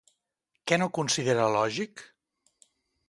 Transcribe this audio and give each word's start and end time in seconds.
Què 0.71 0.79
no 0.79 0.87
considera 0.99 1.45
lògic? 1.57 2.05